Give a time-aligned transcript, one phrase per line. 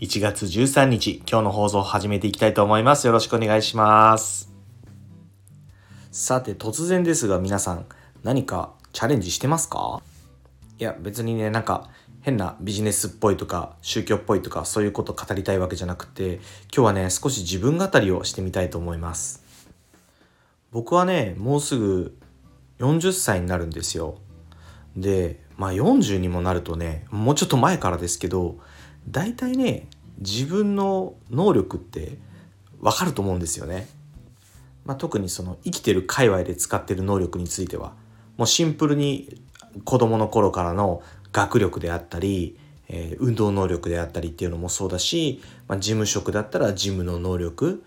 [0.00, 3.08] 1月13日、今日の放送を始めていきたいと思います。
[3.08, 4.48] よろしくお願いします。
[6.12, 7.84] さて、突然ですが皆さん、
[8.22, 10.00] 何かチャレンジしてますか？
[10.78, 11.90] いや、別にね、なんか
[12.20, 19.42] 変なビジネスっぽいとか宗教っぽいとかそういうこと語りたいわけじゃなくて、今日はね、少し自分語りをしてみたいと思います。
[20.70, 22.16] 僕はね、もうすぐ
[22.78, 24.18] 40歳になるんですよ。
[24.96, 28.60] で、まあ40にもなるとね、もうちょっと前からですけど、
[29.08, 29.86] 大体ね
[30.18, 32.18] 自分の能力って
[32.80, 33.88] わかると思うんですよね。
[34.84, 37.92] まあ、特にその生きてる界隈で使ってる能力については
[38.38, 39.42] もうシンプルに
[39.84, 47.84] 子供の頃からの学力であったり、えー、運動能力であったりっていうのもそうだし、まあ、事務職だったら事務の能力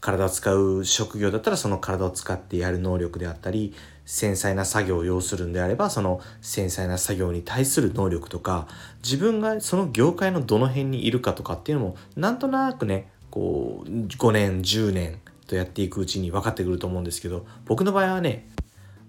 [0.00, 8.68] 体を使う職業だったらその体を使ってやる能力であったり繊細な作業を要するんであればその繊細な作業に対する能力とか
[9.02, 18.48] 自分がその業界のどの辺にいるかとかっていうのもなんとなくねこう5年10年とやっていくうちに分かってくると思うんですけど僕の場合はね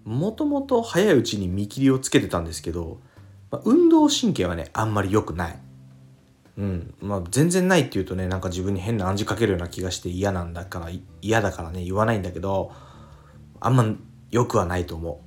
[0.06, 3.00] もともと早いうちに見切りをつけてたんですけど、
[3.52, 5.60] まあ、運動神経はねあんまり良くない。
[6.60, 6.94] うん。
[7.00, 10.90] まあ、全然ないっていうとねなんか自分に変な暗示かけるような気がして嫌なんだから
[11.22, 12.74] 嫌だからね言わないんだけど
[13.62, 13.86] あんま
[14.30, 15.22] 良くはないと思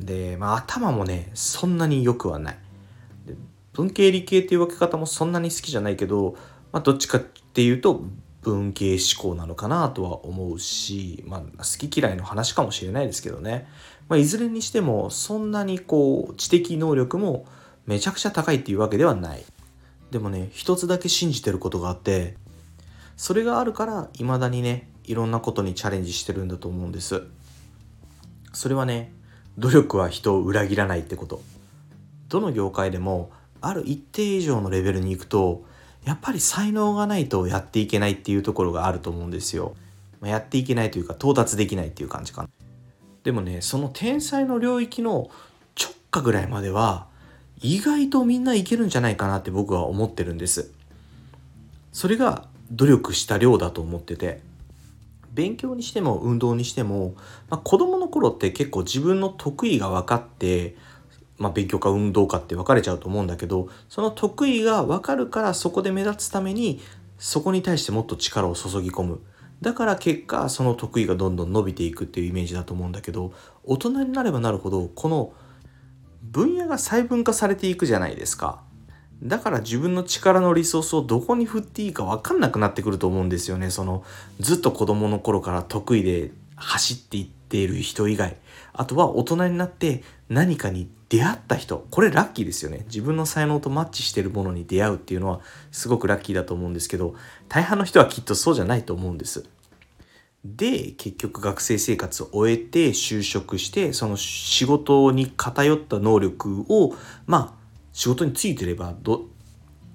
[0.00, 0.04] う。
[0.04, 2.58] で、まあ、頭もねそんなに良くはない。
[3.72, 6.36] 文系理系っていう分け方もそんなに好きじゃないけど、
[6.72, 8.02] まあ、どっちかっていうと
[8.42, 13.66] 文系思考なのかなとは思うし、まあ、好き嫌いの話かもしれないですけどね、
[14.08, 17.46] まあ、いずれにしてもそんなにこう知的能力も
[17.86, 19.44] めちゃくちゃ高いっていうわけではない。
[20.12, 22.36] でもね一つだけ信じてることがあって
[23.16, 27.22] それがあるから未だにねいろんなことにチャレンジしてるんだと思うんです。
[28.52, 29.12] それはね
[29.56, 31.42] 努力は人を裏切らないってこと。
[32.28, 33.30] どの業界でも
[33.62, 35.64] ある一定以上のレベルに行くと
[36.04, 39.74] やっぱり才能がないとやっていけないっていうところがあると思うんですよ、
[40.22, 42.48] やっていけないというか到達できないっていう感じかな。
[43.24, 45.30] でもねその天才の領域の
[45.80, 47.06] 直下ぐらいまでは
[47.62, 50.70] 意外とみんないけるんじゃないかなって僕は思ってるんです。
[51.92, 54.40] それが努力した量だと思ってて。
[55.32, 57.14] 勉強にしても運動にしても、
[57.48, 60.76] まあ、子供の頃って結構自分の得意が分かって、
[61.38, 66.80] まあ、勉強か運動かって分かれちゃうと思うんだけどその得意が分かるからそこで目立つために
[67.18, 69.20] そこに対してもっと力を注ぎ込む。
[69.62, 75.32] だから結果その得意がどんどん伸びていくっていうイメージだと思うんだけど大人になればなるほどこの
[76.22, 78.62] 分野が細分化されていくじゃないですか。
[79.22, 83.70] だから自分の力のリソースをどこに振っていいか分かんなくなってくると思うんですよね。
[83.70, 84.04] その
[84.40, 88.36] ずっと子供の頃から得意で走っていっている人以外。
[88.72, 91.86] あとは大人になって何かに出会った人。
[91.90, 92.84] これラッキーですよね。
[92.86, 95.40] 自分の才能とマッチしてるものに出会うっていうのは
[95.70, 97.14] すごくラッキーだと思うんですけど、
[97.48, 99.44] 大半の人はきっとそうじゃないと思うんです。
[100.44, 106.94] で結局学生生活を終えて就職してその仕事に偏った能力を
[107.26, 109.28] まあ仕事についてればど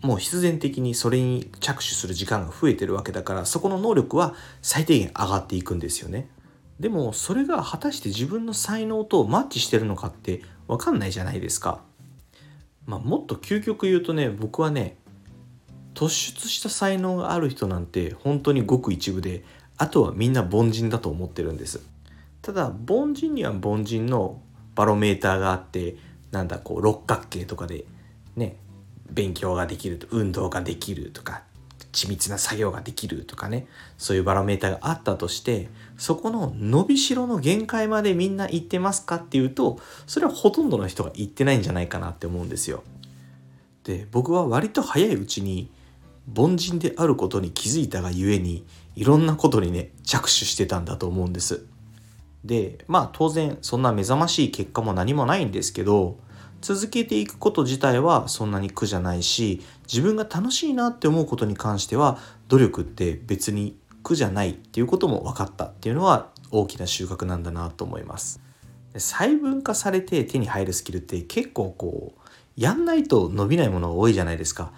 [0.02, 6.30] もう必然的にそれに着手する時間が増えてるわけだからそこの能力は最低限上がっていくんですよね。
[6.79, 11.81] でもそれが果たして自分の才能とマッチしてるのかって分かんないじゃないですか。
[12.85, 14.96] まあ、もっと究極言うとね僕はね
[15.94, 19.44] 突出した才能がある人なんて本当にごく一部で
[19.77, 21.81] あとはみんな凡人だと思ってるんです
[22.41, 24.41] ただ凡人には凡人の
[24.75, 25.95] バロメーターがあって
[26.31, 27.85] なんだこう六角形とかで
[28.35, 28.57] ね
[29.09, 31.43] 勉強ができると運動ができるとか
[31.91, 33.67] 緻密な作業ができるとかね
[33.97, 42.84] そういうバロメーターがあったとしてそこの伸びしろの限界までみんな行ってますかっていうとそれはほとんどの人が行ってないんじゃないかなって思うんですよ。
[43.84, 45.72] で僕は割と早いうちに
[46.35, 48.66] 凡人であることに気づいたがゆえに
[48.96, 51.66] いろんなことにね着手してたんだと思うんです。
[52.44, 56.18] でまあ当然そんな目覚ましい結果も何もないんですけど
[56.62, 68.41] 続けていくこと自体はそんなに苦じゃないし自分が楽しいなって思うことに関しては努力って別に苦じゃないっていうことも分かったっていうのは大きな収穫なんだなと思います。
[68.97, 72.22] 細分化されて手に入るスキルって結構こう
[72.56, 74.72] やんないと伸びないものが多いじゃないですか。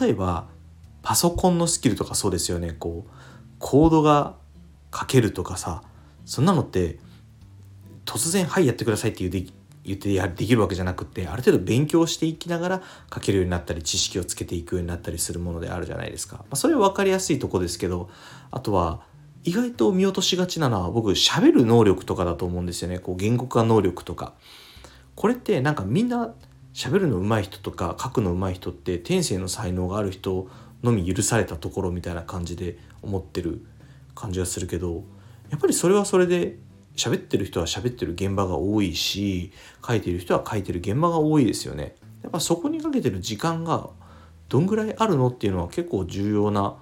[0.00, 0.46] 例えば
[1.04, 2.72] パソコンのスキルとかそうですよね。
[2.72, 3.10] こう
[3.58, 4.34] コードが
[4.92, 5.82] 書けるとかさ
[6.24, 6.98] そんなのって
[8.04, 9.46] 突然「はいやってください」って言う
[9.84, 18.08] 言ってやできるわけじゃなくってある程度勉強していきながら書けるようになったり知識をつけていくようになったりするものであるじゃないですか、まあ、それは分かりやすいとこですけど
[18.50, 19.02] あとは
[19.42, 22.98] 意外と見落としがちなのは僕喋る能力とかだと思うんですよね。
[22.98, 24.32] こう言語化能力とか。
[25.16, 26.34] これってなんかみんな
[26.72, 30.48] 喋るの上手い人とか書くの上手い人って天性の才能がある人
[30.84, 33.64] のみ許されたところみたいな感じで思ってる
[34.14, 35.02] 感じがするけど
[35.50, 36.58] やっぱりそれはそれで
[36.94, 39.52] 喋ってる人は喋ってる現場が多いし
[39.84, 41.96] 書いてる人は書いてる現場が多いですよね。
[42.22, 43.90] やっぱそこにかけてる時間が
[44.48, 46.76] どんぐらいあるのっていうのは結構重要な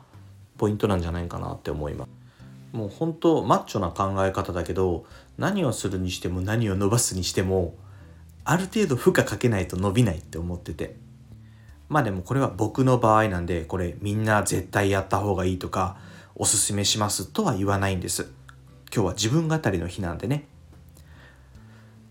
[0.58, 2.08] ポイントなんじゃないかなって思います。
[2.72, 5.04] もう本当マッチョな考え方だけど
[5.38, 7.74] 何をするにしても何を伸ばすにしても
[8.44, 10.96] ある程度負荷かけないと伸びないって思ってて
[11.92, 15.98] まあでもこれは僕の場合なんでこれみんな絶対やった方がいいとか
[16.34, 18.30] おすすめしますとは言わないんです。
[18.94, 20.48] 今日は自分語りの日なんでね。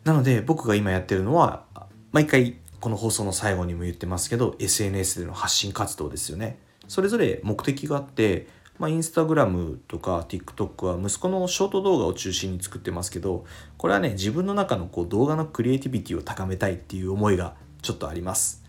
[0.04, 1.64] なので僕が今やってるのは
[2.12, 6.60] 毎回この放送の最後にも言ってますけど SNS での発信活動ですよね。
[6.88, 13.46] それぞれ目的があってまあ、インスタグラムとか TikTok は息子のショート動画を中心に作ってますけど
[13.78, 17.54] これはね自分の中のこう動画のクリエイティビティを高めたいっていう思いが
[17.84, 18.61] ちょっとあります。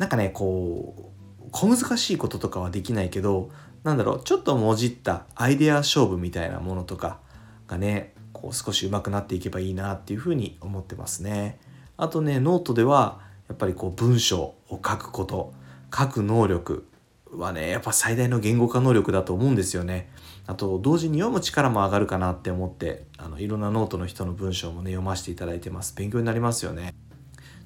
[0.00, 3.50] なんかねこう小難しいこととかはできないけど
[3.84, 7.20] なんだろうちょっともじったアイデア勝負みたいなものとか
[7.66, 11.60] がねこう少し上手くなっていけばいいなっていうふうに思ってますね
[11.98, 15.52] あとねノートではやっぱりこう文章を書くこと
[15.94, 16.86] 書く能力
[17.30, 20.10] はねやっぱ最大の言語化能力だと思うんですよね。
[20.46, 26.94] あと同時に読む力も上がるかなって思ってあのいろんなノートの人の文章もね読ませていただいてます勉強になりますよね。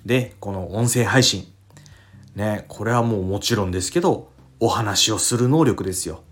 [0.04, 1.53] でこの音声配信
[2.34, 6.22] ねこれはもうもちろんですけどお話をする能力ですよ。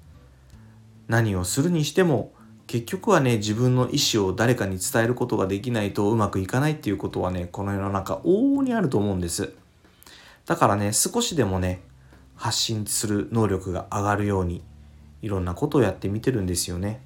[1.09, 2.33] 何をするにしても
[2.67, 9.53] 結局はね自分の意思を誰かに伝えることができないとうまくいかないっていうことはねこの世の中往々にあると思うんです。
[10.47, 11.83] だからね少しでもね
[12.35, 14.63] 発信する能力が上がるように
[15.21, 17.03] いろんなことをやってみてるんですよね。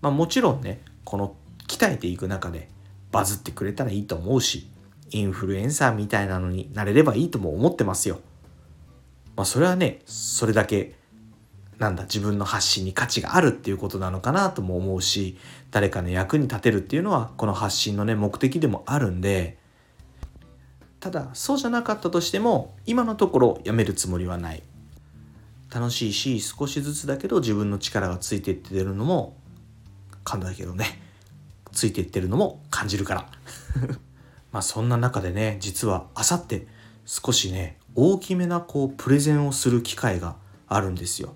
[0.00, 1.36] まあもちろんねこの
[1.68, 2.68] 鍛えていく中で
[3.12, 4.68] バズってくれたらいいと思うし
[5.14, 8.18] インフルエンサーみたいなのになれればいいとも思ってますよ。
[9.36, 10.96] まあそれはねそれだけ
[11.78, 12.02] なんだ。
[12.02, 15.38] 自分の発信に価値があるっていうことなのかなとも思うし
[15.70, 19.56] 誰かの役に立てるっていうのはこの発信のね目的でもあるんで。
[20.98, 24.64] ただそうじゃなかったとしても今のところやめるつもりはない。
[25.72, 29.36] 楽しいし少しずつだけど自分の力がついていってるのも
[30.24, 31.00] 噛んだけどね。
[31.70, 33.28] ついていってるのも感じるから。
[34.54, 36.68] まあそんな中でね実はあさって
[37.06, 40.36] 少しね大きめなこうプレゼンをする機会が
[40.68, 41.34] あるんですよ。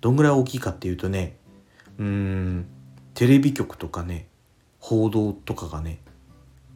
[0.00, 1.36] どんぐらい大きいかっていうとね
[1.98, 2.66] うーん
[3.14, 4.26] テレビ局とかね
[4.80, 6.00] 報道とかがね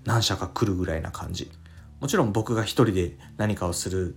[0.04, 1.50] 何社か来るぐらいな感じ。
[1.98, 4.14] もちろん僕が一人で何かをする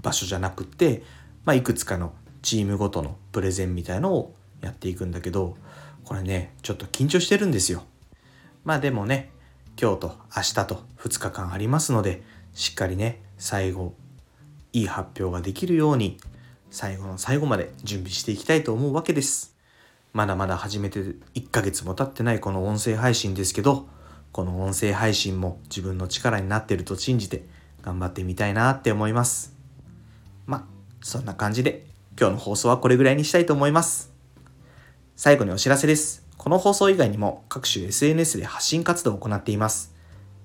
[0.00, 1.02] 場所じゃなくって、
[1.44, 5.56] まあ、いくつかのチームごとのプレゼンみたいのをやっていくんだけど
[6.04, 7.84] これねちょっと緊張してるんですよ。
[8.64, 9.35] まあでもね
[9.80, 12.22] 今日と明日と2日間ありますので
[12.54, 13.94] しっかりね最後
[14.72, 16.18] いい発表ができるように
[16.70, 19.54] 最後の最後まで準備していきたいと思うわけです
[20.12, 21.00] まだまだ始めて
[21.34, 23.86] 1ヶ月も経ってないこの音声配信ですけど
[24.32, 27.46] この音声配信も自分の力になってると信じて
[27.80, 29.54] 頑張ってみたいなって思います。
[30.44, 30.68] ま、
[31.02, 31.86] そんな感じで
[32.20, 34.12] 今日の放送はこれぐらいにしたいと思います。
[35.14, 36.25] 最後にお知らせです。
[36.38, 39.94] この放送以外にも各種 SNS で発信活動を行っています。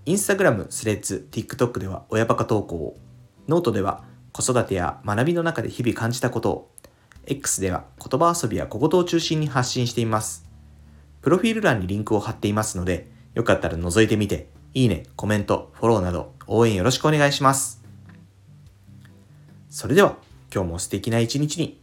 [0.05, 2.97] Instagram、Threads、TikTok では親バカ投稿を、
[3.47, 6.71] ノートでは子育てや学びの中で日々感じたことを、
[7.25, 10.49] X では言葉遊びや小言を中心に発信しています。
[11.21, 17.83] プロフィール欄にリンクを貼っていますので、よかったら覗いてみて、いいね、コメント、フォローなど応援よろしくお願いします。
[19.69, 20.17] それでは
[20.53, 21.79] 今日も素敵な一日に。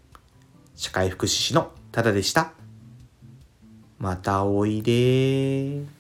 [0.75, 2.58] 社会福祉士のただでした。
[3.99, 5.98] またおいで。